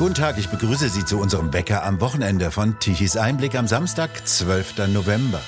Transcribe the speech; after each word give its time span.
Guten 0.00 0.14
Tag, 0.14 0.38
ich 0.38 0.48
begrüße 0.48 0.88
Sie 0.88 1.04
zu 1.04 1.18
unserem 1.18 1.52
Wecker 1.52 1.84
am 1.84 2.00
Wochenende 2.00 2.50
von 2.50 2.78
Tichys 2.78 3.18
Einblick 3.18 3.54
am 3.54 3.68
Samstag, 3.68 4.26
12. 4.26 4.88
November. 4.94 5.42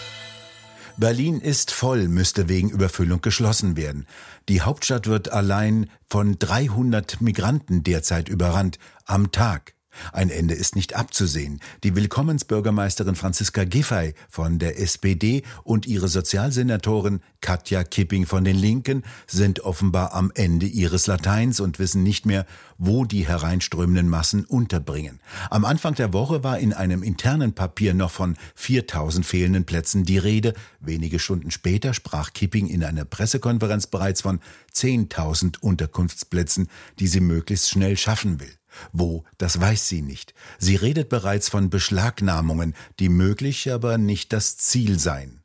Berlin 0.99 1.41
ist 1.41 1.71
voll, 1.71 2.07
müsste 2.07 2.51
wegen 2.51 2.69
Überfüllung 2.69 3.23
geschlossen 3.23 3.79
werden. 3.79 4.07
Die 4.51 4.61
Hauptstadt 4.61 5.07
wird 5.07 5.33
allein 5.33 5.89
von 6.11 6.39
300 6.39 7.23
Migranten 7.23 7.83
derzeit 7.83 8.29
überrannt 8.29 8.79
am 9.07 9.33
Tag. 9.33 9.73
Ein 10.13 10.31
Ende 10.31 10.55
ist 10.55 10.77
nicht 10.77 10.97
abzusehen. 10.97 11.61
Die 11.85 11.95
Willkommensbürgermeisterin 11.95 13.15
Franziska 13.15 13.65
Giffey 13.65 14.15
von 14.29 14.59
der 14.59 14.81
SPD 14.81 15.43
und 15.65 15.87
ihre 15.87 16.09
Sozialsenatorin 16.09 17.21
Katja 17.41 17.85
Kipping 17.85 18.27
von 18.27 18.45
den 18.45 18.57
Linken 18.57 19.03
sind 19.27 19.61
offenbar 19.61 20.15
am 20.15 20.31
Ende 20.35 20.67
ihres 20.67 21.07
Lateins 21.07 21.61
und 21.61 21.79
wissen 21.79 22.03
nicht 22.03 22.25
mehr, 22.25 22.47
wo 22.79 23.05
die 23.05 23.27
hereinströmenden 23.27 24.09
Massen 24.09 24.45
unterbringen. 24.45 25.21
Am 25.51 25.65
Anfang 25.65 25.95
der 25.95 26.13
Woche 26.13 26.43
war 26.43 26.59
in 26.59 26.73
einem 26.73 27.03
internen 27.03 27.53
Papier 27.53 27.95
noch 27.95 28.11
von 28.11 28.37
4000 28.55 29.27
fehlenden 29.27 29.65
Plätzen 29.65 30.05
die 30.05 30.19
Rede. 30.19 30.55
Wenige 30.81 31.19
Stunden 31.19 31.51
später 31.51 31.95
sprach 31.95 32.33
Kipping 32.33 32.67
in 32.69 32.85
einer 32.85 33.05
Pressekonferenz 33.05 33.87
bereits 33.87 34.23
von 34.23 34.41
10.000 34.75 35.59
Unterkunftsplätzen, 35.61 36.69
die 36.99 37.09
sie 37.09 37.21
möglichst 37.21 37.71
schnell 37.71 37.97
schaffen 37.97 38.41
will. 38.41 38.53
Wo, 38.93 39.25
das 39.39 39.61
weiß 39.61 39.89
sie 39.89 40.03
nicht. 40.03 40.35
Sie 40.59 40.77
redet 40.77 41.09
bereits 41.09 41.49
von 41.49 41.71
Beschlagnahmungen, 41.71 42.75
die 42.99 43.09
möglich, 43.09 43.73
aber 43.73 43.99
nicht 43.99 44.33
das 44.33 44.57
Ziel 44.57 44.99
seien. 44.99 45.43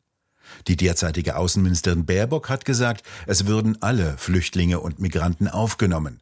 Die 0.67 0.77
derzeitige 0.77 1.35
Außenministerin 1.35 2.05
Baerbock 2.05 2.49
hat 2.49 2.65
gesagt, 2.65 3.03
es 3.25 3.47
würden 3.47 3.81
alle 3.81 4.17
Flüchtlinge 4.17 4.79
und 4.79 4.99
Migranten 4.99 5.47
aufgenommen. 5.47 6.21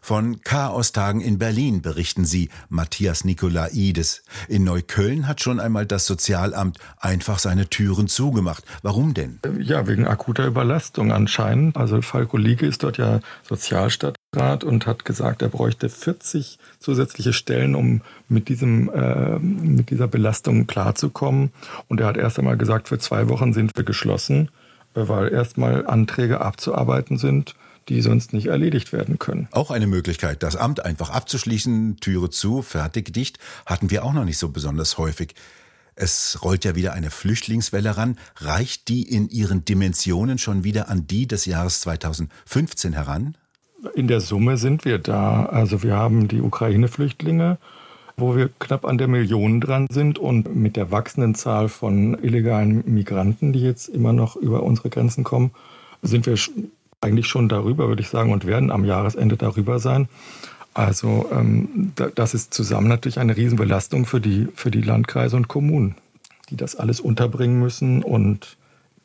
Von 0.00 0.40
Chaostagen 0.42 1.20
in 1.20 1.38
Berlin 1.38 1.82
berichten 1.82 2.24
sie 2.24 2.50
Matthias 2.68 3.24
Nikolaides. 3.24 4.22
In 4.48 4.64
Neukölln 4.64 5.26
hat 5.26 5.40
schon 5.40 5.60
einmal 5.60 5.86
das 5.86 6.06
Sozialamt 6.06 6.78
einfach 6.98 7.38
seine 7.38 7.68
Türen 7.68 8.08
zugemacht. 8.08 8.64
Warum 8.82 9.12
denn? 9.12 9.40
Ja, 9.60 9.86
wegen 9.86 10.06
akuter 10.06 10.46
Überlastung 10.46 11.12
anscheinend. 11.12 11.76
Also 11.76 12.00
Falko 12.00 12.36
Liege 12.36 12.66
ist 12.66 12.84
dort 12.84 12.96
ja 12.96 13.20
Sozialstadtrat 13.42 14.17
und 14.36 14.86
hat 14.86 15.04
gesagt, 15.06 15.40
er 15.40 15.48
bräuchte 15.48 15.88
40 15.88 16.58
zusätzliche 16.78 17.32
Stellen, 17.32 17.74
um 17.74 18.02
mit, 18.28 18.48
diesem, 18.48 18.90
äh, 18.90 19.38
mit 19.38 19.90
dieser 19.90 20.06
Belastung 20.06 20.66
klarzukommen. 20.66 21.50
Und 21.88 22.00
er 22.00 22.06
hat 22.06 22.18
erst 22.18 22.38
einmal 22.38 22.58
gesagt, 22.58 22.88
für 22.88 22.98
zwei 22.98 23.28
Wochen 23.28 23.54
sind 23.54 23.72
wir 23.74 23.84
geschlossen, 23.84 24.50
äh, 24.94 25.08
weil 25.08 25.32
erstmal 25.32 25.86
Anträge 25.86 26.40
abzuarbeiten 26.40 27.16
sind 27.16 27.54
die 27.88 28.02
sonst 28.02 28.34
nicht 28.34 28.48
erledigt 28.48 28.92
werden 28.92 29.18
können. 29.18 29.48
Auch 29.50 29.70
eine 29.70 29.86
Möglichkeit, 29.86 30.42
das 30.42 30.56
Amt 30.56 30.84
einfach 30.84 31.08
abzuschließen, 31.08 31.96
Türe 32.00 32.28
zu, 32.28 32.60
fertig, 32.60 33.14
dicht, 33.14 33.38
hatten 33.64 33.90
wir 33.90 34.04
auch 34.04 34.12
noch 34.12 34.26
nicht 34.26 34.36
so 34.36 34.50
besonders 34.50 34.98
häufig. 34.98 35.34
Es 35.94 36.40
rollt 36.42 36.66
ja 36.66 36.74
wieder 36.74 36.92
eine 36.92 37.10
Flüchtlingswelle 37.10 37.96
ran. 37.96 38.18
Reicht 38.36 38.88
die 38.88 39.02
in 39.02 39.30
ihren 39.30 39.64
Dimensionen 39.64 40.36
schon 40.36 40.64
wieder 40.64 40.90
an 40.90 41.06
die 41.06 41.26
des 41.26 41.46
Jahres 41.46 41.80
2015 41.80 42.92
heran? 42.92 43.38
In 43.94 44.08
der 44.08 44.20
Summe 44.20 44.56
sind 44.56 44.84
wir 44.84 44.98
da. 44.98 45.46
Also 45.46 45.82
wir 45.82 45.94
haben 45.94 46.28
die 46.28 46.40
Ukraine-Flüchtlinge, 46.40 47.58
wo 48.16 48.36
wir 48.36 48.50
knapp 48.58 48.84
an 48.84 48.98
der 48.98 49.08
Million 49.08 49.60
dran 49.60 49.86
sind 49.90 50.18
und 50.18 50.54
mit 50.54 50.76
der 50.76 50.90
wachsenden 50.90 51.34
Zahl 51.34 51.68
von 51.68 52.18
illegalen 52.22 52.82
Migranten, 52.92 53.52
die 53.52 53.60
jetzt 53.60 53.88
immer 53.88 54.12
noch 54.12 54.36
über 54.36 54.62
unsere 54.64 54.90
Grenzen 54.90 55.22
kommen, 55.22 55.52
sind 56.02 56.26
wir 56.26 56.36
eigentlich 57.00 57.26
schon 57.26 57.48
darüber, 57.48 57.88
würde 57.88 58.02
ich 58.02 58.08
sagen, 58.08 58.32
und 58.32 58.44
werden 58.44 58.70
am 58.70 58.84
Jahresende 58.84 59.36
darüber 59.36 59.78
sein. 59.78 60.08
Also 60.74 61.28
ähm, 61.32 61.92
das 62.14 62.34
ist 62.34 62.54
zusammen 62.54 62.88
natürlich 62.88 63.18
eine 63.18 63.36
Riesenbelastung 63.36 64.06
für 64.06 64.20
die, 64.20 64.48
für 64.54 64.70
die 64.70 64.82
Landkreise 64.82 65.36
und 65.36 65.48
Kommunen, 65.48 65.94
die 66.50 66.56
das 66.56 66.76
alles 66.76 67.00
unterbringen 67.00 67.60
müssen. 67.60 68.02
Und 68.02 68.57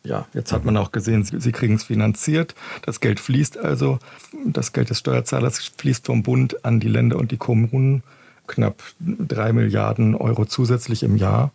ja, 0.06 0.28
jetzt 0.34 0.52
hat 0.52 0.66
man 0.66 0.76
auch 0.78 0.92
gesehen, 0.92 1.24
sie, 1.24 1.40
sie 1.40 1.52
kriegen 1.52 1.76
es 1.76 1.84
finanziert. 1.84 2.56
Das 2.82 3.00
Geld 3.00 3.20
fließt 3.20 3.58
also, 3.58 4.00
das 4.46 4.74
Geld 4.74 4.90
des 4.90 5.00
Steuerzahlers 5.00 5.72
fließt 5.78 6.06
vom 6.06 6.24
Bund 6.24 6.66
an 6.66 6.80
die 6.80 6.90
Länder 6.90 7.18
und 7.18 7.32
die 7.32 7.38
Kommunen. 7.38 8.04
Knapp 8.46 8.84
drei 9.00 9.54
Milliarden 9.54 10.16
Euro 10.16 10.46
zusätzlich 10.46 11.04
im 11.04 11.16
Jahr. 11.16 11.52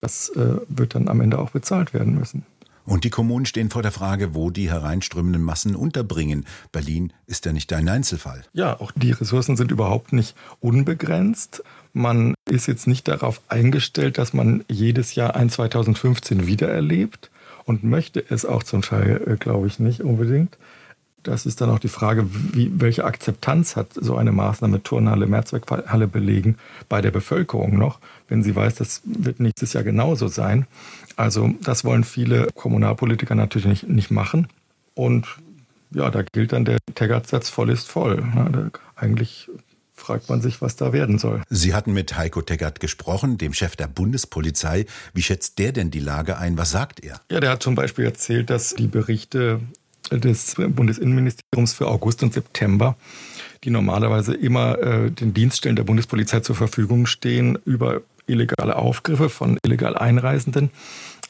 Das 0.00 0.30
äh, 0.30 0.56
wird 0.68 0.94
dann 0.94 1.08
am 1.08 1.20
Ende 1.20 1.38
auch 1.38 1.50
bezahlt 1.50 1.92
werden 1.92 2.14
müssen. 2.18 2.44
Und 2.84 3.04
die 3.04 3.10
Kommunen 3.10 3.46
stehen 3.46 3.70
vor 3.70 3.82
der 3.82 3.92
Frage, 3.92 4.34
wo 4.34 4.50
die 4.50 4.70
hereinströmenden 4.70 5.42
Massen 5.42 5.76
unterbringen. 5.76 6.46
Berlin 6.72 7.12
ist 7.26 7.44
ja 7.44 7.52
nicht 7.52 7.72
ein 7.72 7.88
Einzelfall. 7.88 8.42
Ja, 8.54 8.80
auch 8.80 8.90
die 8.96 9.12
Ressourcen 9.12 9.56
sind 9.56 9.70
überhaupt 9.70 10.12
nicht 10.12 10.34
unbegrenzt. 10.58 11.62
Man 11.92 12.34
ist 12.48 12.66
jetzt 12.66 12.86
nicht 12.86 13.06
darauf 13.06 13.40
eingestellt, 13.48 14.18
dass 14.18 14.32
man 14.32 14.64
jedes 14.68 15.14
Jahr 15.14 15.36
ein 15.36 15.50
2015 15.50 16.46
wiedererlebt 16.46 17.30
und 17.64 17.84
möchte 17.84 18.24
es 18.28 18.44
auch 18.44 18.62
zum 18.62 18.82
Teil, 18.82 19.22
äh, 19.26 19.36
glaube 19.36 19.66
ich, 19.66 19.78
nicht 19.78 20.02
unbedingt. 20.02 20.56
Das 21.22 21.46
ist 21.46 21.60
dann 21.60 21.70
auch 21.70 21.78
die 21.78 21.88
Frage, 21.88 22.26
wie, 22.52 22.72
welche 22.74 23.04
Akzeptanz 23.04 23.76
hat 23.76 23.88
so 23.94 24.16
eine 24.16 24.32
Maßnahme 24.32 24.82
Turnhalle, 24.82 25.26
Mehrzweckhalle 25.26 26.08
belegen 26.08 26.56
bei 26.88 27.00
der 27.00 27.12
Bevölkerung 27.12 27.78
noch, 27.78 28.00
wenn 28.28 28.42
sie 28.42 28.56
weiß, 28.56 28.74
das 28.74 29.02
wird 29.04 29.38
nächstes 29.38 29.72
Jahr 29.72 29.84
genauso 29.84 30.26
sein. 30.26 30.66
Also 31.14 31.54
das 31.62 31.84
wollen 31.84 32.02
viele 32.02 32.48
Kommunalpolitiker 32.54 33.36
natürlich 33.36 33.68
nicht, 33.68 33.88
nicht 33.88 34.10
machen. 34.10 34.48
Und 34.94 35.26
ja, 35.92 36.10
da 36.10 36.22
gilt 36.22 36.52
dann 36.52 36.64
der 36.64 36.78
Taggart-Satz, 36.94 37.50
voll 37.50 37.70
ist 37.70 37.88
voll. 37.88 38.24
Eigentlich 38.96 39.48
fragt 40.02 40.28
man 40.28 40.42
sich, 40.42 40.60
was 40.60 40.76
da 40.76 40.92
werden 40.92 41.18
soll. 41.18 41.42
Sie 41.48 41.74
hatten 41.74 41.92
mit 41.92 42.16
Heiko 42.16 42.42
Teggert 42.42 42.80
gesprochen, 42.80 43.38
dem 43.38 43.54
Chef 43.54 43.76
der 43.76 43.86
Bundespolizei. 43.86 44.86
Wie 45.14 45.22
schätzt 45.22 45.58
der 45.58 45.72
denn 45.72 45.90
die 45.90 46.00
Lage 46.00 46.38
ein? 46.38 46.58
Was 46.58 46.72
sagt 46.72 47.04
er? 47.04 47.20
Ja, 47.30 47.40
der 47.40 47.50
hat 47.50 47.62
zum 47.62 47.74
Beispiel 47.74 48.04
erzählt, 48.04 48.50
dass 48.50 48.74
die 48.74 48.88
Berichte 48.88 49.60
des 50.10 50.56
Bundesinnenministeriums 50.56 51.72
für 51.72 51.86
August 51.86 52.22
und 52.22 52.34
September, 52.34 52.96
die 53.64 53.70
normalerweise 53.70 54.34
immer 54.34 54.78
äh, 54.78 55.10
den 55.10 55.32
Dienststellen 55.32 55.76
der 55.76 55.84
Bundespolizei 55.84 56.40
zur 56.40 56.56
Verfügung 56.56 57.06
stehen, 57.06 57.58
über 57.64 58.02
illegale 58.26 58.76
Aufgriffe 58.76 59.28
von 59.28 59.58
illegal 59.64 59.96
Einreisenden, 59.96 60.70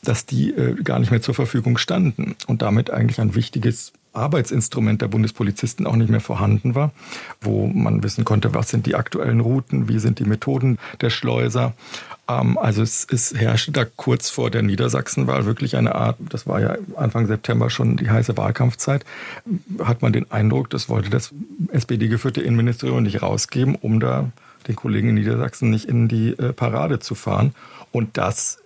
dass 0.05 0.27
die 0.27 0.51
äh, 0.51 0.75
gar 0.83 0.99
nicht 0.99 1.11
mehr 1.11 1.23
zur 1.23 1.35
Verfügung 1.35 1.79
standen 1.79 2.35
und 2.47 2.63
damit 2.63 2.91
eigentlich 2.91 3.21
ein 3.21 3.35
wichtiges 3.35 3.93
Arbeitsinstrument 4.13 5.01
der 5.01 5.09
Bundespolizisten 5.09 5.87
auch 5.87 5.97
nicht 5.97 6.11
mehr 6.11 6.21
vorhanden 6.21 6.75
war, 6.75 6.93
wo 7.41 7.67
man 7.67 8.03
wissen 8.03 8.25
konnte, 8.25 8.53
was 8.53 8.69
sind 8.69 8.87
die 8.87 8.95
aktuellen 8.95 9.41
Routen, 9.41 9.89
wie 9.89 9.99
sind 9.99 10.19
die 10.19 10.25
Methoden 10.25 10.79
der 11.01 11.11
Schleuser. 11.11 11.73
Ähm, 12.29 12.59
also 12.59 12.83
es, 12.83 13.07
es 13.11 13.33
herrschte 13.35 13.73
da 13.73 13.85
kurz 13.85 14.29
vor 14.29 14.51
der 14.51 14.63
Niedersachsenwahl 14.63 15.47
wirklich 15.47 15.77
eine 15.77 15.95
Art, 15.95 16.17
das 16.21 16.47
war 16.47 16.61
ja 16.61 16.77
Anfang 16.97 17.27
September 17.27 17.71
schon 17.71 17.97
die 17.97 18.11
heiße 18.11 18.37
Wahlkampfzeit, 18.37 19.05
hat 19.83 20.03
man 20.03 20.13
den 20.13 20.31
Eindruck, 20.31 20.69
das 20.71 20.89
wollte 20.89 21.11
das 21.11 21.33
SPD-geführte 21.71 22.43
Innenministerium 22.43 23.05
nicht 23.05 23.23
rausgeben, 23.23 23.77
um 23.77 24.01
da 24.01 24.31
den 24.69 24.77
Kollegen 24.77 25.11
in 25.11 25.15
Niedersachsen 25.15 25.71
nicht 25.71 25.87
in 25.87 26.09
die 26.09 26.31
äh, 26.39 26.53
Parade 26.53 26.99
zu 26.99 27.15
fahren. 27.15 27.55
Und 27.91 28.17
das 28.17 28.62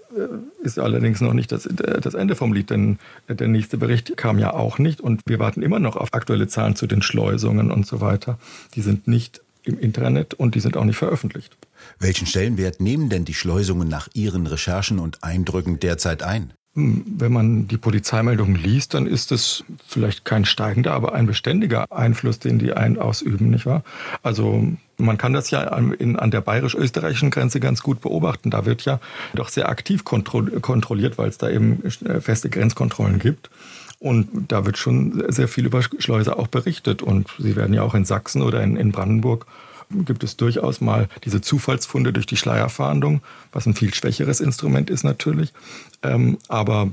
ist 0.63 0.79
allerdings 0.79 1.21
noch 1.21 1.33
nicht 1.33 1.53
das, 1.53 1.67
äh, 1.67 2.01
das 2.01 2.15
Ende 2.15 2.37
vom 2.37 2.53
Lied, 2.53 2.71
denn 2.71 2.99
der 3.29 3.49
nächste 3.49 3.79
Bericht 3.79 4.17
kam 4.17 4.39
ja 4.39 4.53
auch 4.53 4.79
nicht 4.79 5.01
und 5.01 5.23
wir 5.27 5.39
warten 5.39 5.63
immer 5.63 5.79
noch 5.79 5.97
auf 5.97 6.15
aktuelle 6.15 6.49
Zahlen 6.49 6.77
zu 6.77 6.87
den 6.87 7.03
Schleusungen 7.03 7.71
und 7.71 7.87
so 7.87 8.01
weiter. 8.01 8.39
Die 8.75 8.83
sind 8.83 9.09
nicht 9.09 9.41
im 9.65 9.79
Internet 9.79 10.35
und 10.35 10.55
die 10.55 10.61
sind 10.61 10.77
auch 10.77 10.85
nicht 10.85 10.97
veröffentlicht. 10.97 11.57
Welchen 11.99 12.27
Stellenwert 12.27 12.81
nehmen 12.81 13.09
denn 13.09 13.25
die 13.25 13.35
Schleusungen 13.35 13.89
nach 13.89 14.09
Ihren 14.15 14.47
Recherchen 14.47 14.99
und 14.99 15.23
Eindrücken 15.23 15.81
derzeit 15.81 16.23
ein? 16.23 16.53
Hm, 16.77 17.05
wenn 17.07 17.33
man 17.33 17.69
die 17.69 17.79
Polizeimeldungen 17.79 18.55
liest, 18.55 18.93
dann 18.93 19.07
ist 19.07 19.33
es 19.33 19.65
vielleicht 19.87 20.27
kein 20.27 20.45
steigender, 20.45 20.93
aber 20.93 21.15
ein 21.15 21.27
beständiger 21.27 21.91
Einfluss, 21.91 22.39
den 22.39 22.59
die 22.59 22.75
ein 22.75 22.99
ausüben, 22.99 23.51
nicht 23.51 23.65
wahr? 23.65 23.83
Also 24.23 24.69
man 24.99 25.17
kann 25.17 25.33
das 25.33 25.51
ja 25.51 25.63
in, 25.63 26.17
an 26.17 26.31
der 26.31 26.43
bayerisch-österreichischen 26.43 27.31
Grenze 27.31 27.61
ganz 27.61 27.83
gut 27.83 28.03
beobachten. 28.03 28.51
Da 28.51 28.67
wird 28.67 28.85
ja 28.85 29.01
doch 29.35 29.49
sehr 29.49 29.71
aktiv 29.71 30.05
kontrolliert, 30.05 31.17
weil 31.17 31.29
es 31.29 31.39
da 31.39 31.49
eben 31.49 31.83
äh, 31.85 32.21
feste 32.21 32.51
Grenzkontrollen 32.51 33.19
gibt. 33.19 33.51
Und 33.99 34.53
da 34.53 34.67
wird 34.67 34.77
schon 34.77 35.25
sehr 35.29 35.49
viel 35.49 35.65
über 35.65 35.81
Schleuser 35.83 36.39
auch 36.39 36.49
berichtet. 36.49 37.01
Und 37.01 37.29
sie 37.39 37.57
werden 37.57 37.73
ja 37.73 37.83
auch 37.83 37.95
in 37.95 38.05
Sachsen 38.05 38.43
oder 38.43 38.63
in, 38.63 38.77
in 38.77 38.93
Brandenburg 38.93 39.47
gibt 39.91 40.25
es 40.25 40.37
durchaus 40.37 40.81
mal 40.81 41.09
diese 41.25 41.41
Zufallsfunde 41.41 42.13
durch 42.13 42.27
die 42.27 42.37
Schleierfahndung, 42.37 43.23
was 43.53 43.67
ein 43.67 43.75
viel 43.75 43.95
schwächeres 43.95 44.41
Instrument 44.41 44.91
ist 44.91 45.05
natürlich. 45.05 45.53
Ähm, 46.03 46.39
aber 46.49 46.91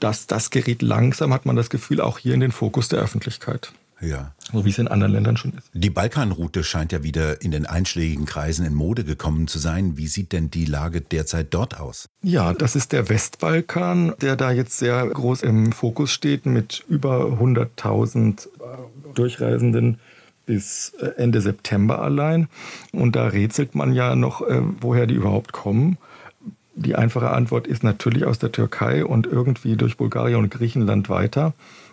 das, 0.00 0.26
das 0.26 0.50
gerät 0.50 0.82
langsam, 0.82 1.32
hat 1.32 1.46
man 1.46 1.56
das 1.56 1.70
Gefühl, 1.70 2.00
auch 2.00 2.18
hier 2.18 2.34
in 2.34 2.40
den 2.40 2.52
Fokus 2.52 2.88
der 2.88 3.00
Öffentlichkeit. 3.00 3.72
Ja. 4.00 4.32
So 4.52 4.64
wie 4.64 4.70
es 4.70 4.78
in 4.78 4.88
anderen 4.88 5.12
Ländern 5.12 5.36
schon 5.36 5.52
ist. 5.52 5.70
Die 5.72 5.90
Balkanroute 5.90 6.64
scheint 6.64 6.92
ja 6.92 7.02
wieder 7.02 7.40
in 7.42 7.50
den 7.52 7.64
einschlägigen 7.64 8.26
Kreisen 8.26 8.66
in 8.66 8.74
Mode 8.74 9.04
gekommen 9.04 9.46
zu 9.46 9.58
sein. 9.58 9.96
Wie 9.96 10.08
sieht 10.08 10.32
denn 10.32 10.50
die 10.50 10.66
Lage 10.66 11.00
derzeit 11.00 11.54
dort 11.54 11.80
aus? 11.80 12.08
Ja, 12.22 12.52
das 12.52 12.76
ist 12.76 12.92
der 12.92 13.08
Westbalkan, 13.08 14.14
der 14.20 14.36
da 14.36 14.50
jetzt 14.50 14.78
sehr 14.78 15.06
groß 15.06 15.42
im 15.42 15.72
Fokus 15.72 16.10
steht 16.10 16.44
mit 16.44 16.84
über 16.88 17.38
100.000 17.40 18.48
Durchreisenden 19.14 20.00
bis 20.46 20.92
äh, 21.00 21.06
Ende 21.16 21.40
September 21.40 22.00
allein. 22.02 22.48
Und 22.92 23.16
da 23.16 23.28
rätselt 23.28 23.74
man 23.74 23.92
ja 23.92 24.14
noch, 24.14 24.42
äh, 24.42 24.60
woher 24.80 25.06
die 25.06 25.14
überhaupt 25.14 25.52
kommen. 25.52 25.98
Die 26.76 26.96
einfache 26.96 27.30
Antwort 27.30 27.66
ist 27.66 27.84
natürlich 27.84 28.24
aus 28.24 28.38
der 28.38 28.52
Türkei 28.52 29.04
und 29.04 29.26
irgendwie 29.26 29.76
durch 29.76 29.96
Bulgarien 29.96 30.38
und 30.38 30.50
Griechenland 30.50 31.08
weiter. 31.08 31.52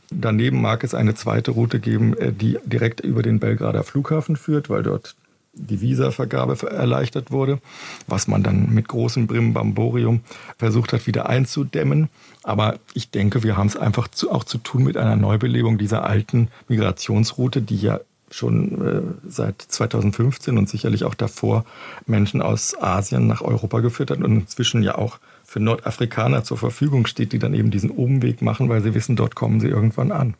Daneben 0.10 0.62
mag 0.62 0.84
es 0.84 0.94
eine 0.94 1.16
zweite 1.16 1.52
Route 1.52 1.80
geben, 1.80 2.18
äh, 2.18 2.32
die 2.34 2.58
direkt 2.66 3.00
über 3.02 3.22
den 3.22 3.40
Belgrader 3.40 3.84
Flughafen 3.84 4.36
führt, 4.36 4.70
weil 4.70 4.84
dort 4.84 5.16
die 5.54 5.82
Visavergabe 5.82 6.70
erleichtert 6.70 7.32
wurde, 7.32 7.60
was 8.08 8.28
man 8.28 8.42
dann 8.42 8.74
mit 8.74 8.88
großem 8.88 9.28
Brimbamborium 9.28 10.22
versucht 10.58 10.94
hat, 10.94 11.08
wieder 11.08 11.28
einzudämmen. 11.28 12.10
Aber 12.44 12.80
ich 12.94 13.10
denke, 13.10 13.44
wir 13.44 13.58
haben 13.58 13.68
es 13.68 13.76
einfach 13.76 14.08
zu, 14.08 14.32
auch 14.32 14.44
zu 14.44 14.58
tun 14.58 14.84
mit 14.84 14.98
einer 14.98 15.18
Neubelebung 15.18 15.78
dieser 15.78 16.06
alten 16.06 16.48
Migrationsroute, 16.70 17.62
die 17.62 17.78
ja 17.78 18.00
schon 18.32 18.82
äh, 18.82 19.02
seit 19.28 19.62
2015 19.62 20.58
und 20.58 20.70
sicherlich 20.70 21.04
auch 21.04 21.16
davor 21.16 21.66
Menschen 22.06 22.42
aus 22.42 22.76
Asien 22.82 23.28
nach 23.28 23.42
Europa 23.42 23.80
geführt 23.80 24.12
hat 24.12 24.20
und 24.20 24.42
inzwischen 24.42 24.84
ja 24.84 24.96
auch 24.96 25.20
für 25.44 25.60
Nordafrikaner 25.60 26.44
zur 26.44 26.58
Verfügung 26.58 27.06
steht, 27.08 27.34
die 27.34 27.40
dann 27.40 27.54
eben 27.54 27.72
diesen 27.72 27.92
Umweg 27.92 28.42
machen, 28.42 28.70
weil 28.70 28.82
sie 28.82 28.94
wissen, 28.94 29.16
dort 29.16 29.36
kommen 29.36 29.60
sie 29.60 29.68
irgendwann 29.68 30.12
an. 30.12 30.36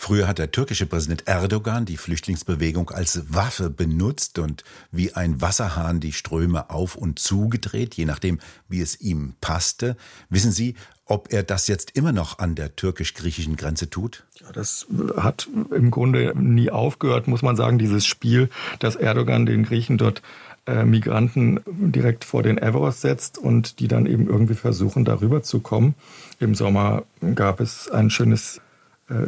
Früher 0.00 0.28
hat 0.28 0.38
der 0.38 0.52
türkische 0.52 0.86
Präsident 0.86 1.26
Erdogan 1.26 1.84
die 1.84 1.96
Flüchtlingsbewegung 1.96 2.90
als 2.90 3.34
Waffe 3.34 3.68
benutzt 3.68 4.38
und 4.38 4.62
wie 4.92 5.12
ein 5.12 5.40
Wasserhahn 5.40 5.98
die 5.98 6.12
Ströme 6.12 6.70
auf 6.70 6.94
und 6.94 7.18
zugedreht, 7.18 7.96
je 7.96 8.04
nachdem, 8.04 8.38
wie 8.68 8.80
es 8.80 9.00
ihm 9.00 9.34
passte. 9.40 9.96
Wissen 10.30 10.52
Sie, 10.52 10.76
ob 11.04 11.32
er 11.32 11.42
das 11.42 11.66
jetzt 11.66 11.96
immer 11.96 12.12
noch 12.12 12.38
an 12.38 12.54
der 12.54 12.76
türkisch-griechischen 12.76 13.56
Grenze 13.56 13.90
tut? 13.90 14.24
Ja, 14.36 14.52
das 14.52 14.86
hat 15.16 15.48
im 15.74 15.90
Grunde 15.90 16.32
nie 16.36 16.70
aufgehört, 16.70 17.26
muss 17.26 17.42
man 17.42 17.56
sagen, 17.56 17.78
dieses 17.78 18.06
Spiel, 18.06 18.50
dass 18.78 18.94
Erdogan 18.94 19.46
den 19.46 19.64
Griechen 19.64 19.98
dort 19.98 20.22
äh, 20.66 20.84
Migranten 20.84 21.60
direkt 21.66 22.24
vor 22.24 22.44
den 22.44 22.56
Evros 22.56 23.00
setzt 23.00 23.36
und 23.36 23.80
die 23.80 23.88
dann 23.88 24.06
eben 24.06 24.28
irgendwie 24.28 24.54
versuchen, 24.54 25.04
darüber 25.04 25.42
zu 25.42 25.58
kommen. 25.58 25.96
Im 26.38 26.54
Sommer 26.54 27.02
gab 27.34 27.58
es 27.58 27.90
ein 27.90 28.10
schönes 28.10 28.60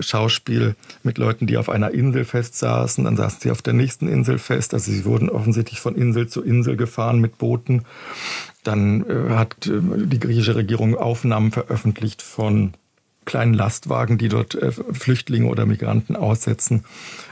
Schauspiel 0.00 0.76
mit 1.02 1.18
Leuten, 1.18 1.46
die 1.46 1.56
auf 1.56 1.68
einer 1.68 1.90
Insel 1.92 2.24
festsaßen. 2.24 3.04
Dann 3.04 3.16
saßen 3.16 3.40
sie 3.40 3.50
auf 3.50 3.62
der 3.62 3.72
nächsten 3.72 4.08
Insel 4.08 4.38
fest. 4.38 4.74
Also 4.74 4.92
sie 4.92 5.04
wurden 5.04 5.30
offensichtlich 5.30 5.80
von 5.80 5.94
Insel 5.94 6.28
zu 6.28 6.42
Insel 6.42 6.76
gefahren 6.76 7.20
mit 7.20 7.38
Booten. 7.38 7.84
Dann 8.62 9.04
äh, 9.08 9.30
hat 9.30 9.66
äh, 9.66 9.80
die 9.80 10.20
griechische 10.20 10.54
Regierung 10.54 10.96
Aufnahmen 10.96 11.50
veröffentlicht 11.50 12.22
von 12.22 12.74
kleinen 13.24 13.54
Lastwagen, 13.54 14.18
die 14.18 14.28
dort 14.28 14.54
äh, 14.54 14.72
Flüchtlinge 14.72 15.46
oder 15.46 15.66
Migranten 15.66 16.16
aussetzen. 16.16 16.84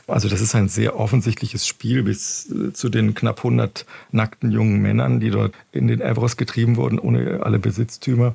Also 0.06 0.28
das 0.28 0.40
ist 0.40 0.54
ein 0.54 0.68
sehr 0.68 0.98
offensichtliches 0.98 1.66
Spiel 1.66 2.02
bis 2.02 2.50
äh, 2.50 2.72
zu 2.72 2.88
den 2.88 3.14
knapp 3.14 3.38
100 3.38 3.84
nackten 4.12 4.50
jungen 4.50 4.80
Männern, 4.80 5.20
die 5.20 5.30
dort 5.30 5.54
in 5.72 5.88
den 5.88 6.00
Evros 6.00 6.36
getrieben 6.36 6.76
wurden, 6.76 6.98
ohne 6.98 7.40
alle 7.42 7.58
Besitztümer. 7.58 8.34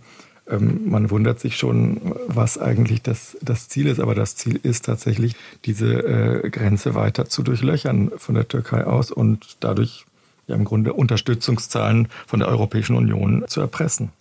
Ähm, 0.49 0.89
man 0.89 1.09
wundert 1.09 1.39
sich 1.39 1.57
schon, 1.57 2.15
was 2.27 2.57
eigentlich 2.57 3.01
das, 3.01 3.37
das 3.41 3.69
Ziel 3.69 3.87
ist. 3.87 3.99
Aber 3.99 4.15
das 4.15 4.35
Ziel 4.35 4.59
ist 4.61 4.85
tatsächlich, 4.85 5.35
diese 5.65 6.03
äh, 6.03 6.49
Grenze 6.49 6.95
weiter 6.95 7.25
zu 7.25 7.43
durchlöchern 7.43 8.11
von 8.17 8.35
der 8.35 8.47
Türkei 8.47 8.85
aus 8.85 9.11
und 9.11 9.57
dadurch 9.59 10.05
ja 10.47 10.55
im 10.55 10.65
Grunde 10.65 10.93
Unterstützungszahlen 10.93 12.09
von 12.27 12.39
der 12.39 12.49
Europäischen 12.49 12.95
Union 12.95 13.45
zu 13.47 13.61
erpressen. 13.61 14.11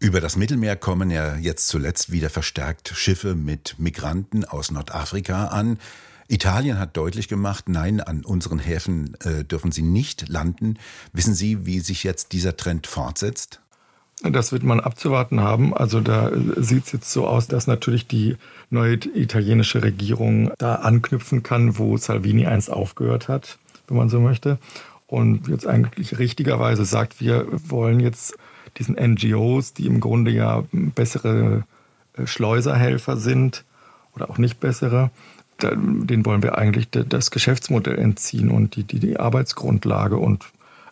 Über 0.00 0.20
das 0.20 0.36
Mittelmeer 0.36 0.76
kommen 0.76 1.10
ja 1.10 1.36
jetzt 1.36 1.66
zuletzt 1.66 2.12
wieder 2.12 2.30
verstärkt 2.30 2.92
Schiffe 2.94 3.34
mit 3.34 3.76
Migranten 3.78 4.44
aus 4.44 4.70
Nordafrika 4.70 5.46
an. 5.46 5.78
Italien 6.28 6.78
hat 6.78 6.96
deutlich 6.96 7.26
gemacht, 7.26 7.68
nein, 7.68 8.00
an 8.00 8.24
unseren 8.24 8.58
Häfen 8.58 9.16
äh, 9.24 9.44
dürfen 9.44 9.72
sie 9.72 9.82
nicht 9.82 10.28
landen. 10.28 10.78
Wissen 11.12 11.34
Sie, 11.34 11.64
wie 11.64 11.80
sich 11.80 12.04
jetzt 12.04 12.32
dieser 12.32 12.56
Trend 12.56 12.86
fortsetzt? 12.86 13.60
Das 14.22 14.50
wird 14.50 14.64
man 14.64 14.80
abzuwarten 14.80 15.40
haben. 15.40 15.74
Also 15.74 16.00
da 16.00 16.32
sieht 16.56 16.86
es 16.86 16.92
jetzt 16.92 17.12
so 17.12 17.26
aus, 17.26 17.46
dass 17.46 17.66
natürlich 17.66 18.08
die 18.08 18.36
neue 18.68 18.94
italienische 18.94 19.82
Regierung 19.82 20.50
da 20.58 20.76
anknüpfen 20.76 21.42
kann, 21.42 21.78
wo 21.78 21.96
Salvini 21.96 22.46
einst 22.46 22.70
aufgehört 22.70 23.28
hat, 23.28 23.58
wenn 23.86 23.96
man 23.96 24.08
so 24.08 24.18
möchte. 24.20 24.58
Und 25.06 25.48
jetzt 25.48 25.66
eigentlich 25.66 26.18
richtigerweise 26.18 26.84
sagt, 26.84 27.20
wir 27.20 27.46
wollen 27.50 28.00
jetzt 28.00 28.36
diesen 28.76 28.96
NGOs, 28.96 29.72
die 29.72 29.86
im 29.86 30.00
Grunde 30.00 30.30
ja 30.30 30.64
bessere 30.72 31.64
äh, 32.16 32.26
Schleuserhelfer 32.26 33.16
sind 33.16 33.64
oder 34.14 34.30
auch 34.30 34.38
nicht 34.38 34.60
bessere, 34.60 35.10
denen 35.60 36.24
wollen 36.24 36.42
wir 36.42 36.56
eigentlich 36.56 36.88
das 36.90 37.30
Geschäftsmodell 37.30 37.98
entziehen 37.98 38.50
und 38.50 38.76
die, 38.76 38.84
die, 38.84 39.00
die 39.00 39.18
Arbeitsgrundlage 39.18 40.16
und 40.16 40.44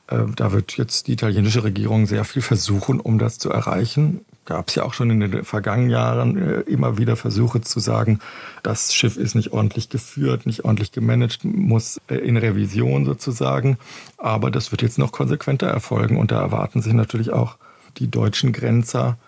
da 0.06 0.53
wird 0.53 0.76
jetzt 0.76 1.08
die 1.08 1.12
italienische 1.12 1.64
Regierung 1.64 2.06
sehr 2.06 2.25
viel 2.25 2.43
versuchen, 2.43 3.00
um 3.00 3.19
das 3.19 3.38
zu 3.38 3.50
erreichen. 3.50 4.20
Gab 4.44 4.69
es 4.69 4.76
ja 4.76 4.85
auch 4.85 4.94
schon 4.94 5.11
in 5.11 5.19
den 5.19 5.44
vergangenen 5.44 5.91
Jahren 5.91 6.37
äh, 6.37 6.61
immer 6.61 6.99
wieder 6.99 7.17
Versuche 7.17 7.61
zu 7.61 7.81
sagen, 7.81 8.20
das 8.62 8.94
Schiff 8.94 9.17
ist 9.17 9.35
nicht 9.35 9.53
ordentlich 9.53 9.88
geführt, 9.88 10.47
nicht 10.47 10.64
ordentlich 10.64 10.93
gemanagt, 10.93 11.44
muss 11.44 12.00
äh, 12.08 12.14
in 12.14 12.37
Revision 12.37 13.05
sozusagen. 13.05 13.79
Aber 14.17 14.53
das 14.53 14.70
wird 14.70 14.82
jetzt 14.82 14.99
noch 14.99 15.11
konsequenter 15.11 15.67
erfolgen 15.67 16.17
und 16.17 16.31
da 16.31 16.41
erwarten 16.41 16.81
sich 16.81 16.93
natürlich 16.93 17.32
auch 17.32 17.56
die 17.97 18.08
deutschen 18.08 18.53
Grenzer 18.53 19.19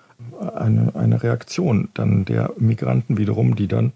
eine, 0.55 0.95
eine 0.95 1.23
Reaktion 1.23 1.89
dann 1.95 2.25
der 2.25 2.53
Migranten 2.57 3.19
wiederum, 3.19 3.57
die 3.57 3.67
dann 3.67 3.93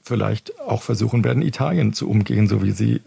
vielleicht 0.00 0.60
auch 0.60 0.82
versuchen 0.82 1.24
werden, 1.24 1.42
Italien 1.42 1.92
zu 1.92 2.08
umgehen, 2.08 2.46
so 2.46 2.62
wie 2.62 2.70
sie 2.70 3.00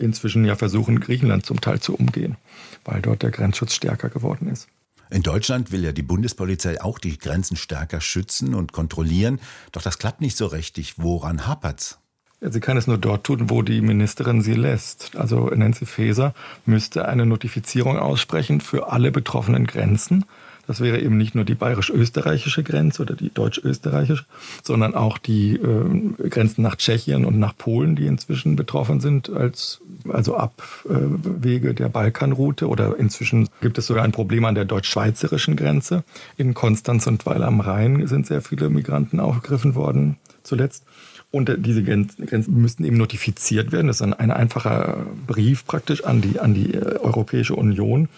inzwischen 0.00 0.44
ja 0.44 0.56
versuchen, 0.56 1.00
Griechenland 1.00 1.46
zum 1.46 1.60
Teil 1.60 1.80
zu 1.80 1.94
umgehen, 1.94 2.36
weil 2.84 3.02
dort 3.02 3.22
der 3.22 3.30
Grenzschutz 3.30 3.74
stärker 3.74 4.08
geworden 4.08 4.48
ist. 4.48 4.68
In 5.10 5.22
Deutschland 5.22 5.70
will 5.70 5.84
ja 5.84 5.92
die 5.92 6.02
Bundespolizei 6.02 6.80
auch 6.80 6.98
die 6.98 7.18
Grenzen 7.18 7.56
stärker 7.56 8.00
schützen 8.00 8.54
und 8.54 8.72
kontrollieren, 8.72 9.38
doch 9.72 9.82
das 9.82 9.98
klappt 9.98 10.20
nicht 10.20 10.36
so 10.36 10.46
richtig. 10.46 10.98
Woran 10.98 11.46
hapert's? 11.46 11.98
Sie 12.40 12.60
kann 12.60 12.76
es 12.76 12.86
nur 12.86 12.98
dort 12.98 13.24
tun, 13.24 13.48
wo 13.48 13.62
die 13.62 13.80
Ministerin 13.80 14.42
sie 14.42 14.54
lässt. 14.54 15.16
Also 15.16 15.48
Nancy 15.48 15.86
Faeser 15.86 16.34
müsste 16.66 17.08
eine 17.08 17.24
Notifizierung 17.24 17.98
aussprechen 17.98 18.60
für 18.60 18.92
alle 18.92 19.12
betroffenen 19.12 19.66
Grenzen. 19.66 20.24
Das 20.66 20.80
wäre 20.80 21.00
eben 21.00 21.16
nicht 21.16 21.34
nur 21.34 21.44
die 21.44 21.54
bayerisch-österreichische 21.54 22.62
Grenze 22.62 23.02
oder 23.02 23.14
die 23.14 23.32
deutsch-österreichische, 23.32 24.24
sondern 24.62 24.94
auch 24.94 25.18
die 25.18 25.56
äh, 25.56 26.28
Grenzen 26.28 26.62
nach 26.62 26.76
Tschechien 26.76 27.24
und 27.24 27.38
nach 27.38 27.56
Polen, 27.56 27.96
die 27.96 28.06
inzwischen 28.06 28.56
betroffen 28.56 29.00
sind, 29.00 29.30
als, 29.30 29.80
also 30.08 30.36
Abwege 30.36 31.70
äh, 31.70 31.74
der 31.74 31.88
Balkanroute. 31.88 32.68
Oder 32.68 32.98
inzwischen 32.98 33.48
gibt 33.60 33.78
es 33.78 33.86
sogar 33.86 34.04
ein 34.04 34.12
Problem 34.12 34.44
an 34.44 34.54
der 34.54 34.64
deutsch-schweizerischen 34.64 35.56
Grenze. 35.56 36.04
In 36.36 36.54
Konstanz 36.54 37.06
und 37.06 37.26
Weil 37.26 37.42
am 37.42 37.60
Rhein 37.60 38.06
sind 38.06 38.26
sehr 38.26 38.42
viele 38.42 38.70
Migranten 38.70 39.20
aufgegriffen 39.20 39.74
worden 39.74 40.16
zuletzt. 40.42 40.84
Und 41.30 41.52
diese 41.58 41.82
Grenzen 41.82 42.60
müssten 42.60 42.84
eben 42.84 42.96
notifiziert 42.96 43.72
werden. 43.72 43.88
Das 43.88 43.96
ist 43.96 44.02
ein, 44.02 44.14
ein 44.14 44.30
einfacher 44.30 45.04
Brief 45.26 45.66
praktisch 45.66 46.04
an 46.04 46.20
die, 46.20 46.38
an 46.38 46.54
die 46.54 46.74
äh, 46.74 46.98
Europäische 47.00 47.56
Union. 47.56 48.08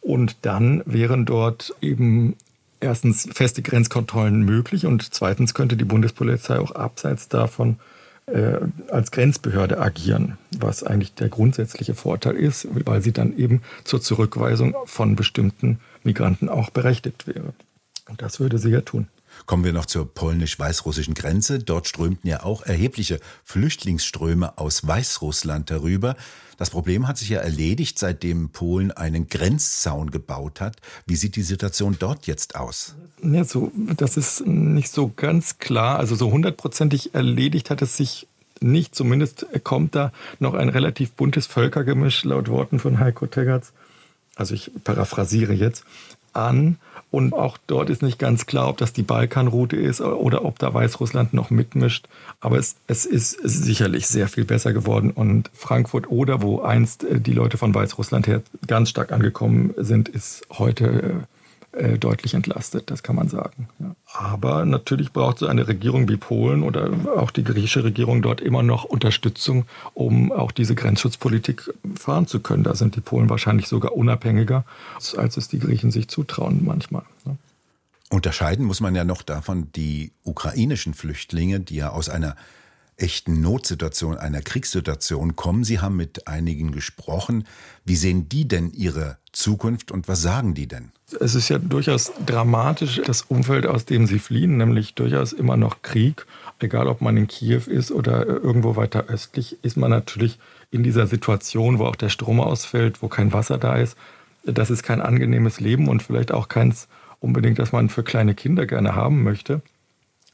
Und 0.00 0.36
dann 0.42 0.82
wären 0.86 1.26
dort 1.26 1.74
eben 1.80 2.36
erstens 2.80 3.28
feste 3.32 3.62
Grenzkontrollen 3.62 4.42
möglich 4.42 4.86
und 4.86 5.14
zweitens 5.14 5.54
könnte 5.54 5.76
die 5.76 5.84
Bundespolizei 5.84 6.58
auch 6.58 6.72
abseits 6.72 7.28
davon 7.28 7.76
äh, 8.26 8.58
als 8.90 9.10
Grenzbehörde 9.10 9.78
agieren, 9.78 10.38
was 10.58 10.82
eigentlich 10.82 11.14
der 11.14 11.28
grundsätzliche 11.28 11.94
Vorteil 11.94 12.36
ist, 12.36 12.66
weil 12.86 13.02
sie 13.02 13.12
dann 13.12 13.36
eben 13.36 13.62
zur 13.84 14.00
Zurückweisung 14.00 14.74
von 14.86 15.16
bestimmten 15.16 15.80
Migranten 16.02 16.48
auch 16.48 16.70
berechtigt 16.70 17.26
wäre. 17.26 17.52
Und 18.10 18.20
das 18.20 18.40
würde 18.40 18.58
sie 18.58 18.70
ja 18.70 18.80
tun. 18.80 19.08
Kommen 19.46 19.64
wir 19.64 19.72
noch 19.72 19.86
zur 19.86 20.12
polnisch-weißrussischen 20.12 21.14
Grenze. 21.14 21.60
Dort 21.60 21.88
strömten 21.88 22.28
ja 22.28 22.42
auch 22.42 22.62
erhebliche 22.62 23.20
Flüchtlingsströme 23.44 24.58
aus 24.58 24.86
Weißrussland 24.86 25.70
herüber. 25.70 26.16
Das 26.58 26.70
Problem 26.70 27.08
hat 27.08 27.16
sich 27.16 27.30
ja 27.30 27.40
erledigt, 27.40 27.98
seitdem 27.98 28.50
Polen 28.50 28.90
einen 28.90 29.28
Grenzzaun 29.28 30.10
gebaut 30.10 30.60
hat. 30.60 30.76
Wie 31.06 31.16
sieht 31.16 31.36
die 31.36 31.42
Situation 31.42 31.96
dort 31.98 32.26
jetzt 32.26 32.56
aus? 32.56 32.96
Ja, 33.22 33.44
so, 33.44 33.72
das 33.96 34.18
ist 34.18 34.46
nicht 34.46 34.92
so 34.92 35.10
ganz 35.14 35.58
klar. 35.58 35.98
Also 35.98 36.16
so 36.16 36.30
hundertprozentig 36.30 37.14
erledigt 37.14 37.70
hat 37.70 37.80
es 37.80 37.96
sich 37.96 38.26
nicht. 38.60 38.94
Zumindest 38.94 39.46
kommt 39.64 39.94
da 39.94 40.12
noch 40.38 40.52
ein 40.52 40.68
relativ 40.68 41.12
buntes 41.12 41.46
Völkergemisch, 41.46 42.24
laut 42.24 42.48
Worten 42.48 42.78
von 42.78 42.98
Heiko 42.98 43.26
Teggerts. 43.26 43.72
Also 44.36 44.54
ich 44.54 44.70
paraphrasiere 44.84 45.54
jetzt 45.54 45.84
an. 46.32 46.76
Und 47.10 47.32
auch 47.32 47.58
dort 47.66 47.90
ist 47.90 48.02
nicht 48.02 48.20
ganz 48.20 48.46
klar, 48.46 48.68
ob 48.68 48.76
das 48.76 48.92
die 48.92 49.02
Balkanroute 49.02 49.74
ist 49.76 50.00
oder 50.00 50.44
ob 50.44 50.60
da 50.60 50.72
Weißrussland 50.72 51.34
noch 51.34 51.50
mitmischt. 51.50 52.06
Aber 52.40 52.56
es, 52.56 52.76
es 52.86 53.04
ist 53.04 53.36
sicherlich 53.42 54.06
sehr 54.06 54.28
viel 54.28 54.44
besser 54.44 54.72
geworden. 54.72 55.10
Und 55.10 55.50
Frankfurt 55.52 56.08
oder 56.08 56.40
wo 56.40 56.60
einst 56.60 57.02
äh, 57.04 57.20
die 57.20 57.32
Leute 57.32 57.58
von 57.58 57.74
Weißrussland 57.74 58.26
her 58.28 58.42
ganz 58.66 58.90
stark 58.90 59.10
angekommen 59.10 59.74
sind, 59.76 60.08
ist 60.08 60.46
heute 60.50 61.26
äh, 61.72 61.98
deutlich 61.98 62.34
entlastet, 62.34 62.90
das 62.90 63.02
kann 63.02 63.16
man 63.16 63.28
sagen. 63.28 63.68
Ja. 63.78 63.89
Aber 64.12 64.64
natürlich 64.64 65.12
braucht 65.12 65.38
so 65.38 65.46
eine 65.46 65.68
Regierung 65.68 66.08
wie 66.08 66.16
Polen 66.16 66.62
oder 66.62 66.90
auch 67.16 67.30
die 67.30 67.44
griechische 67.44 67.84
Regierung 67.84 68.22
dort 68.22 68.40
immer 68.40 68.62
noch 68.62 68.84
Unterstützung, 68.84 69.66
um 69.94 70.32
auch 70.32 70.50
diese 70.50 70.74
Grenzschutzpolitik 70.74 71.72
fahren 71.94 72.26
zu 72.26 72.40
können. 72.40 72.64
Da 72.64 72.74
sind 72.74 72.96
die 72.96 73.00
Polen 73.00 73.30
wahrscheinlich 73.30 73.68
sogar 73.68 73.92
unabhängiger, 73.92 74.64
als 75.16 75.36
es 75.36 75.48
die 75.48 75.60
Griechen 75.60 75.90
sich 75.92 76.08
zutrauen 76.08 76.64
manchmal. 76.64 77.02
Ja. 77.24 77.36
Unterscheiden 78.10 78.66
muss 78.66 78.80
man 78.80 78.96
ja 78.96 79.04
noch 79.04 79.22
davon 79.22 79.68
die 79.76 80.10
ukrainischen 80.24 80.94
Flüchtlinge, 80.94 81.60
die 81.60 81.76
ja 81.76 81.90
aus 81.90 82.08
einer 82.08 82.34
echten 83.00 83.40
Notsituation, 83.40 84.16
einer 84.16 84.42
Kriegssituation 84.42 85.36
kommen. 85.36 85.64
Sie 85.64 85.80
haben 85.80 85.96
mit 85.96 86.28
einigen 86.28 86.72
gesprochen. 86.72 87.44
Wie 87.84 87.96
sehen 87.96 88.28
die 88.28 88.46
denn 88.46 88.70
ihre 88.72 89.18
Zukunft 89.32 89.90
und 89.90 90.08
was 90.08 90.22
sagen 90.22 90.54
die 90.54 90.66
denn? 90.66 90.90
Es 91.18 91.34
ist 91.34 91.48
ja 91.48 91.58
durchaus 91.58 92.12
dramatisch, 92.24 93.00
das 93.04 93.22
Umfeld, 93.22 93.66
aus 93.66 93.84
dem 93.84 94.06
sie 94.06 94.18
fliehen, 94.18 94.58
nämlich 94.58 94.94
durchaus 94.94 95.32
immer 95.32 95.56
noch 95.56 95.82
Krieg. 95.82 96.26
Egal, 96.60 96.86
ob 96.86 97.00
man 97.00 97.16
in 97.16 97.26
Kiew 97.26 97.62
ist 97.66 97.90
oder 97.90 98.26
irgendwo 98.26 98.76
weiter 98.76 99.06
östlich, 99.08 99.56
ist 99.62 99.76
man 99.76 99.90
natürlich 99.90 100.38
in 100.70 100.82
dieser 100.82 101.06
Situation, 101.06 101.78
wo 101.78 101.86
auch 101.86 101.96
der 101.96 102.10
Strom 102.10 102.40
ausfällt, 102.40 103.02
wo 103.02 103.08
kein 103.08 103.32
Wasser 103.32 103.58
da 103.58 103.76
ist. 103.76 103.96
Das 104.44 104.70
ist 104.70 104.82
kein 104.82 105.00
angenehmes 105.00 105.58
Leben 105.58 105.88
und 105.88 106.02
vielleicht 106.02 106.32
auch 106.32 106.48
keins 106.48 106.86
unbedingt, 107.18 107.58
das 107.58 107.72
man 107.72 107.88
für 107.88 108.02
kleine 108.02 108.34
Kinder 108.34 108.66
gerne 108.66 108.94
haben 108.94 109.22
möchte. 109.22 109.62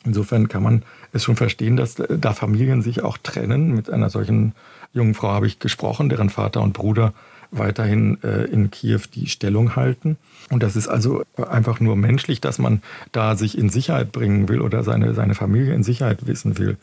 Insofern 0.07 0.49
kann 0.49 0.63
man 0.63 0.83
es 1.13 1.25
schon 1.25 1.37
verstehen, 1.37 1.77
dass 1.77 1.97
da 1.97 2.33
Familien 2.33 2.81
sich 2.83 3.03
auch 3.03 3.19
trennen. 3.19 3.75
Mit 3.75 3.91
einer 3.91 4.09
solchen 4.09 4.53
jungen 4.93 5.15
Frau 5.15 5.29
habe 5.29 5.47
ich 5.47 5.59
gesprochen, 5.59 6.09
deren 6.09 6.31
Vater 6.31 6.63
und 6.63 6.73
Bruder 6.73 7.13
weiterhin 7.51 8.19
äh, 8.23 8.45
in 8.45 8.71
Kiew 8.71 9.01
die 9.15 9.29
Stellung 9.29 9.77
halten. 9.77 10.17
Und 10.51 10.63
das 10.63 10.77
ist 10.77 10.89
also 10.89 11.23
einfach 11.37 11.81
nur 11.81 11.97
menschlich, 11.97 12.41
dass 12.41 12.59
man 12.59 12.83
da 13.13 13.37
sich 13.37 13.59
in 13.59 13.69
Sicherheit 13.69 14.13
bringen 14.13 14.49
will 14.49 14.61
oder 14.61 14.83
seine, 14.83 15.15
seine 15.15 15.35
Familie 15.35 15.75
in 15.75 15.83
Sicherheit 15.83 16.27
wissen 16.27 16.59
will. 16.59 16.77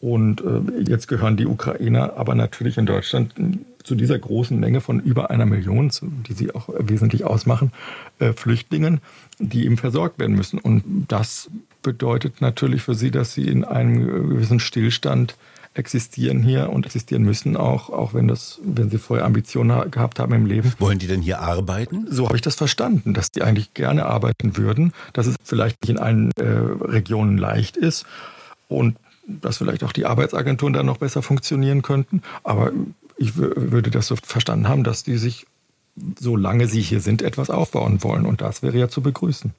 Und 0.00 0.42
äh, 0.42 0.82
jetzt 0.82 1.08
gehören 1.08 1.36
die 1.36 1.46
Ukrainer 1.46 2.16
aber 2.16 2.34
natürlich 2.34 2.76
in 2.76 2.86
Deutschland 2.86 3.34
zu 3.84 3.94
dieser 3.94 4.18
großen 4.18 4.58
Menge 4.58 4.80
von 4.80 5.00
über 5.00 5.30
einer 5.30 5.46
Million, 5.46 5.90
die 6.28 6.32
sie 6.32 6.54
auch 6.54 6.68
wesentlich 6.78 7.24
ausmachen, 7.24 7.72
äh, 8.18 8.32
Flüchtlingen, 8.32 9.00
die 9.38 9.64
eben 9.64 9.76
versorgt 9.76 10.18
werden 10.18 10.36
müssen. 10.36 10.58
Und 10.58 11.06
das 11.08 11.50
bedeutet 11.84 12.40
natürlich 12.40 12.82
für 12.82 12.96
sie, 12.96 13.12
dass 13.12 13.32
sie 13.34 13.46
in 13.46 13.64
einem 13.64 14.30
gewissen 14.30 14.58
Stillstand 14.58 15.36
existieren 15.74 16.42
hier 16.42 16.70
und 16.70 16.86
existieren 16.86 17.22
müssen, 17.22 17.56
auch, 17.56 17.90
auch 17.90 18.14
wenn, 18.14 18.28
das, 18.28 18.60
wenn 18.64 18.90
sie 18.90 18.98
vorher 18.98 19.26
Ambitionen 19.26 19.90
gehabt 19.90 20.18
haben 20.18 20.32
im 20.32 20.46
Leben. 20.46 20.72
Wollen 20.78 20.98
die 20.98 21.06
denn 21.06 21.20
hier 21.20 21.40
arbeiten? 21.40 22.06
So 22.10 22.26
habe 22.26 22.36
ich 22.36 22.42
das 22.42 22.54
verstanden, 22.54 23.12
dass 23.12 23.30
die 23.30 23.42
eigentlich 23.42 23.74
gerne 23.74 24.06
arbeiten 24.06 24.56
würden, 24.56 24.92
dass 25.12 25.26
es 25.26 25.36
vielleicht 25.42 25.82
nicht 25.82 25.90
in 25.90 25.98
allen 25.98 26.30
äh, 26.36 26.42
Regionen 26.44 27.38
leicht 27.38 27.76
ist 27.76 28.06
und 28.68 28.96
dass 29.26 29.58
vielleicht 29.58 29.84
auch 29.84 29.92
die 29.92 30.06
Arbeitsagenturen 30.06 30.74
da 30.74 30.82
noch 30.82 30.98
besser 30.98 31.22
funktionieren 31.22 31.82
könnten. 31.82 32.22
Aber 32.44 32.70
ich 33.16 33.36
würde 33.36 33.90
das 33.90 34.06
so 34.06 34.16
verstanden 34.16 34.68
haben, 34.68 34.84
dass 34.84 35.02
die 35.02 35.16
sich, 35.16 35.46
solange 36.18 36.68
sie 36.68 36.82
hier 36.82 37.00
sind, 37.00 37.22
etwas 37.22 37.50
aufbauen 37.50 38.02
wollen. 38.02 38.26
Und 38.26 38.42
das 38.42 38.62
wäre 38.62 38.78
ja 38.78 38.88
zu 38.88 39.00
begrüßen. 39.00 39.52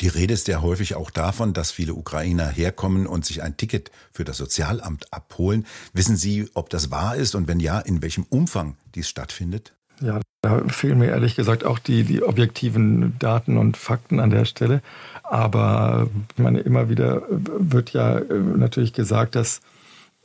Die 0.00 0.08
Rede 0.08 0.34
ist 0.34 0.48
ja 0.48 0.60
häufig 0.60 0.94
auch 0.94 1.10
davon, 1.10 1.52
dass 1.52 1.70
viele 1.70 1.94
Ukrainer 1.94 2.48
herkommen 2.48 3.06
und 3.06 3.24
sich 3.24 3.42
ein 3.42 3.56
Ticket 3.56 3.90
für 4.12 4.24
das 4.24 4.36
Sozialamt 4.36 5.12
abholen. 5.12 5.66
Wissen 5.94 6.16
Sie, 6.16 6.50
ob 6.54 6.68
das 6.70 6.90
wahr 6.90 7.16
ist 7.16 7.34
und 7.34 7.48
wenn 7.48 7.60
ja, 7.60 7.80
in 7.80 8.02
welchem 8.02 8.24
Umfang 8.28 8.76
dies 8.94 9.08
stattfindet? 9.08 9.72
Ja, 10.02 10.20
da 10.42 10.62
fehlen 10.68 10.98
mir 10.98 11.06
ehrlich 11.06 11.36
gesagt 11.36 11.64
auch 11.64 11.78
die, 11.78 12.04
die 12.04 12.22
objektiven 12.22 13.18
Daten 13.18 13.56
und 13.56 13.78
Fakten 13.78 14.20
an 14.20 14.28
der 14.28 14.44
Stelle. 14.44 14.82
Aber 15.22 16.08
ich 16.36 16.42
meine, 16.42 16.60
immer 16.60 16.90
wieder 16.90 17.22
wird 17.30 17.94
ja 17.94 18.18
äh, 18.18 18.34
natürlich 18.34 18.92
gesagt, 18.92 19.34
dass 19.34 19.62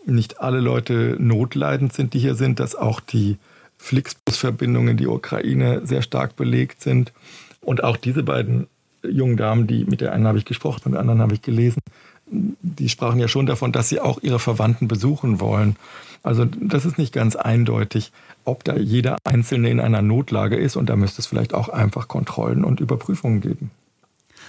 nicht 0.06 0.42
alle 0.42 0.60
Leute 0.60 1.16
notleidend 1.20 1.94
sind, 1.94 2.14
die 2.14 2.20
hier 2.20 2.36
sind, 2.36 2.60
dass 2.60 2.76
auch 2.76 3.00
die 3.00 3.38
Flixbus-Verbindungen 3.78 4.90
in 4.90 4.98
die 4.98 5.08
Ukraine 5.08 5.82
sehr 5.86 6.02
stark 6.02 6.36
belegt 6.36 6.82
sind. 6.82 7.14
Und 7.62 7.84
auch 7.84 7.96
diese 7.96 8.24
beiden 8.24 8.68
jungen 9.04 9.38
Damen, 9.38 9.68
die 9.68 9.86
mit 9.86 10.02
der 10.02 10.14
einen 10.14 10.28
habe 10.28 10.38
ich 10.38 10.46
gesprochen, 10.46 10.82
mit 10.86 10.94
der 10.94 11.02
anderen 11.02 11.22
habe 11.22 11.34
ich 11.34 11.42
gelesen, 11.42 11.82
die 12.32 12.90
sprachen 12.90 13.20
ja 13.20 13.28
schon 13.28 13.46
davon, 13.46 13.72
dass 13.72 13.90
sie 13.90 14.00
auch 14.00 14.22
ihre 14.22 14.40
Verwandten 14.40 14.88
besuchen 14.88 15.40
wollen. 15.40 15.76
Also 16.24 16.46
das 16.46 16.86
ist 16.86 16.98
nicht 16.98 17.14
ganz 17.14 17.36
eindeutig, 17.36 18.12
ob 18.46 18.64
da 18.64 18.76
jeder 18.76 19.18
Einzelne 19.24 19.70
in 19.70 19.80
einer 19.80 20.02
Notlage 20.02 20.56
ist 20.56 20.76
und 20.76 20.90
da 20.90 20.96
müsste 20.96 21.22
es 21.22 21.28
vielleicht 21.28 21.54
auch 21.54 21.70
einfach 21.70 22.08
Kontrollen 22.08 22.64
und 22.64 22.80
Überprüfungen 22.80 23.42
geben. 23.42 23.72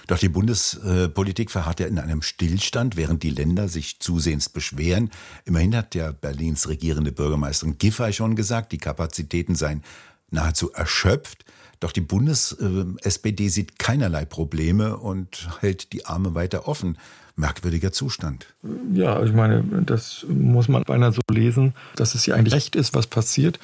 Doch 0.07 0.17
die 0.17 0.29
Bundespolitik 0.29 1.49
verharrt 1.49 1.79
ja 1.79 1.87
in 1.87 1.99
einem 1.99 2.21
Stillstand, 2.21 2.97
während 2.97 3.23
die 3.23 3.29
Länder 3.29 3.69
sich 3.69 3.99
zusehends 3.99 4.49
beschweren. 4.49 5.11
Immerhin 5.45 5.75
hat 5.75 5.95
ja 5.95 6.11
Berlins 6.11 6.67
regierende 6.67 7.11
Bürgermeisterin 7.11 7.77
Giffey 7.77 8.11
schon 8.11 8.35
gesagt, 8.35 8.71
die 8.71 8.79
Kapazitäten 8.79 9.55
seien 9.55 9.83
nahezu 10.29 10.71
erschöpft. 10.73 11.45
Doch 11.83 11.91
die 11.91 11.99
Bundes-SPD 11.99 13.49
sieht 13.49 13.77
keinerlei 13.77 14.23
Probleme 14.23 14.95
und 14.95 15.49
hält 15.59 15.91
die 15.91 16.05
Arme 16.05 16.33
weiter 16.33 16.65
offen. 16.69 16.97
Merkwürdiger 17.35 17.91
Zustand. 17.91 18.45
Ja, 18.93 19.21
ich 19.21 19.33
meine, 19.33 19.65
das 19.85 20.25
muss 20.29 20.69
man 20.69 20.83
beinahe 20.83 21.11
so 21.11 21.19
lesen, 21.29 21.73
dass 21.97 22.15
es 22.15 22.25
ja 22.25 22.35
eigentlich 22.35 22.53
recht 22.53 22.77
ist, 22.77 22.95
was 22.95 23.07
passiert, 23.07 23.59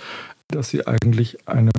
dass 0.50 0.68
sie 0.68 0.86
eigentlich 0.86 1.48
eine 1.48 1.72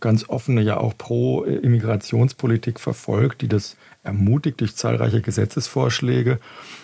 ganz 0.00 0.28
offene, 0.28 0.60
ja 0.60 0.76
auch 0.76 0.98
pro-Immigrationspolitik 0.98 2.78
verfolgt, 2.78 3.40
die 3.40 3.48
das 3.48 3.78
ermutigt 4.02 4.60
durch 4.60 4.76
zahlreiche 4.76 5.22
Gesetzesvorschläge, 5.22 6.40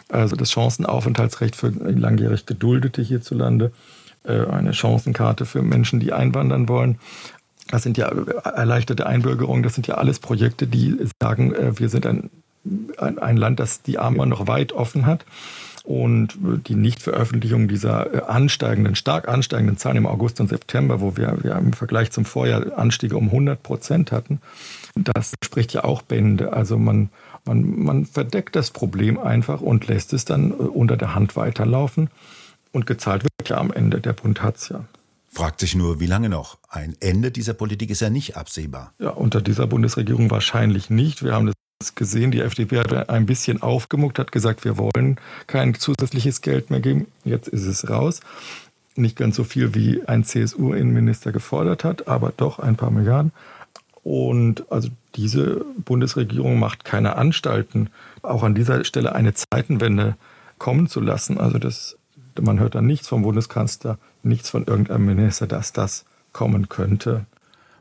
also 0.08 0.36
das 0.36 0.52
Chancenaufenthaltsrecht 0.52 1.54
für 1.54 1.68
langjährig 1.68 2.46
Geduldete 2.46 3.02
hierzulande, 3.02 3.72
äh, 4.24 4.46
eine 4.46 4.72
Chancenkarte 4.72 5.44
für 5.44 5.60
Menschen, 5.60 6.00
die 6.00 6.14
einwandern 6.14 6.66
wollen. 6.68 6.98
Das 7.72 7.82
sind 7.82 7.96
ja 7.96 8.08
erleichterte 8.44 9.06
Einbürgerungen, 9.06 9.62
das 9.62 9.74
sind 9.74 9.86
ja 9.86 9.94
alles 9.94 10.18
Projekte, 10.18 10.66
die 10.66 10.98
sagen, 11.20 11.54
äh, 11.54 11.78
wir 11.78 11.88
sind 11.88 12.06
ein, 12.06 12.30
ein 12.98 13.36
Land, 13.38 13.60
das 13.60 13.80
die 13.80 13.98
Arme 13.98 14.26
noch 14.26 14.46
weit 14.46 14.72
offen 14.72 15.06
hat 15.06 15.24
und 15.84 16.36
die 16.68 16.74
Nichtveröffentlichung 16.74 17.68
dieser 17.68 18.12
äh, 18.12 18.22
ansteigenden, 18.26 18.94
stark 18.94 19.26
ansteigenden 19.26 19.78
Zahlen 19.78 19.96
im 19.96 20.06
August 20.06 20.38
und 20.40 20.48
September, 20.48 21.00
wo 21.00 21.16
wir, 21.16 21.38
wir 21.42 21.56
im 21.56 21.72
Vergleich 21.72 22.10
zum 22.10 22.26
Vorjahr 22.26 22.78
Anstiege 22.78 23.16
um 23.16 23.28
100 23.28 23.62
Prozent 23.62 24.12
hatten, 24.12 24.42
das 24.94 25.32
spricht 25.42 25.72
ja 25.72 25.84
auch 25.84 26.02
Bände. 26.02 26.52
Also 26.52 26.76
man, 26.76 27.08
man, 27.46 27.82
man 27.82 28.04
verdeckt 28.04 28.54
das 28.54 28.70
Problem 28.70 29.18
einfach 29.18 29.62
und 29.62 29.88
lässt 29.88 30.12
es 30.12 30.26
dann 30.26 30.50
äh, 30.50 30.54
unter 30.54 30.98
der 30.98 31.14
Hand 31.14 31.36
weiterlaufen. 31.36 32.10
Und 32.70 32.86
gezahlt 32.86 33.24
wird 33.24 33.48
ja 33.48 33.56
am 33.56 33.72
Ende. 33.72 34.00
Der 34.00 34.12
Bund 34.12 34.42
hat 34.42 34.56
es 34.56 34.68
ja. 34.68 34.84
Fragt 35.34 35.60
sich 35.60 35.74
nur, 35.74 35.98
wie 35.98 36.06
lange 36.06 36.28
noch? 36.28 36.58
Ein 36.68 36.94
Ende 37.00 37.30
dieser 37.30 37.54
Politik 37.54 37.88
ist 37.88 38.00
ja 38.00 38.10
nicht 38.10 38.36
absehbar. 38.36 38.92
Ja, 38.98 39.10
unter 39.10 39.40
dieser 39.40 39.66
Bundesregierung 39.66 40.30
wahrscheinlich 40.30 40.90
nicht. 40.90 41.24
Wir 41.24 41.32
haben 41.32 41.50
das 41.78 41.94
gesehen, 41.94 42.30
die 42.30 42.40
FDP 42.40 42.78
hat 42.78 43.08
ein 43.08 43.24
bisschen 43.24 43.62
aufgemuckt, 43.62 44.18
hat 44.18 44.30
gesagt, 44.30 44.64
wir 44.64 44.76
wollen 44.76 45.18
kein 45.46 45.74
zusätzliches 45.74 46.42
Geld 46.42 46.70
mehr 46.70 46.80
geben. 46.80 47.06
Jetzt 47.24 47.48
ist 47.48 47.64
es 47.64 47.88
raus. 47.88 48.20
Nicht 48.94 49.16
ganz 49.16 49.36
so 49.36 49.44
viel, 49.44 49.74
wie 49.74 50.06
ein 50.06 50.22
CSU-Innenminister 50.22 51.32
gefordert 51.32 51.82
hat, 51.82 52.08
aber 52.08 52.34
doch 52.36 52.58
ein 52.58 52.76
paar 52.76 52.90
Milliarden. 52.90 53.32
Und 54.04 54.70
also 54.70 54.90
diese 55.14 55.64
Bundesregierung 55.78 56.58
macht 56.58 56.84
keine 56.84 57.16
Anstalten, 57.16 57.88
auch 58.20 58.42
an 58.42 58.54
dieser 58.54 58.84
Stelle 58.84 59.14
eine 59.14 59.32
Zeitenwende 59.32 60.16
kommen 60.58 60.88
zu 60.88 61.00
lassen. 61.00 61.38
Also 61.38 61.58
das, 61.58 61.96
man 62.40 62.60
hört 62.60 62.74
da 62.74 62.80
nichts 62.80 63.08
vom 63.08 63.22
Bundeskanzler, 63.22 63.98
nichts 64.22 64.50
von 64.50 64.64
irgendeinem 64.64 65.06
Minister, 65.06 65.46
dass 65.46 65.72
das 65.72 66.04
kommen 66.32 66.68
könnte. 66.68 67.26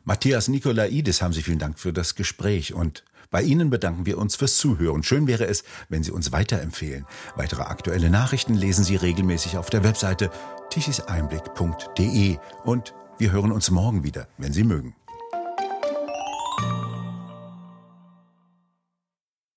Matthias 0.04 0.48
Nikolaidis, 0.48 1.22
haben 1.22 1.32
Sie 1.32 1.42
vielen 1.42 1.58
Dank 1.58 1.78
für 1.78 1.92
das 1.92 2.14
Gespräch 2.14 2.74
und 2.74 3.04
bei 3.30 3.42
Ihnen 3.42 3.70
bedanken 3.70 4.04
wir 4.04 4.18
uns 4.18 4.36
fürs 4.36 4.58
Zuhören. 4.58 5.02
Schön 5.02 5.26
wäre 5.26 5.46
es, 5.46 5.64
wenn 5.88 6.02
Sie 6.02 6.10
uns 6.10 6.32
weiterempfehlen. 6.32 7.06
Weitere 7.34 7.62
aktuelle 7.62 8.10
Nachrichten 8.10 8.54
lesen 8.54 8.84
Sie 8.84 8.96
regelmäßig 8.96 9.56
auf 9.56 9.70
der 9.70 9.84
Webseite 9.84 10.30
tichiseinblick.de 10.70 12.36
und 12.64 12.94
wir 13.18 13.32
hören 13.32 13.52
uns 13.52 13.70
morgen 13.70 14.02
wieder, 14.04 14.26
wenn 14.36 14.52
Sie 14.52 14.64
mögen. 14.64 14.94